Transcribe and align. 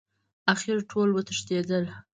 اخر 0.53 0.75
ټول 0.91 1.09
وتښتېدل. 1.13 1.85